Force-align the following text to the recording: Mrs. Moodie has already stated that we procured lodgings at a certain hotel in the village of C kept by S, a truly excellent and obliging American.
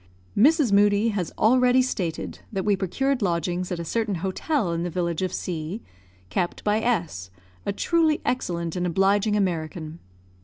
Mrs. 0.35 0.71
Moodie 0.71 1.09
has 1.09 1.31
already 1.37 1.83
stated 1.83 2.39
that 2.51 2.65
we 2.65 2.75
procured 2.75 3.21
lodgings 3.21 3.71
at 3.71 3.77
a 3.77 3.85
certain 3.85 4.15
hotel 4.15 4.73
in 4.73 4.81
the 4.81 4.89
village 4.89 5.21
of 5.21 5.31
C 5.31 5.83
kept 6.31 6.63
by 6.63 6.81
S, 6.81 7.29
a 7.67 7.71
truly 7.71 8.19
excellent 8.25 8.75
and 8.75 8.87
obliging 8.87 9.35
American. 9.35 9.99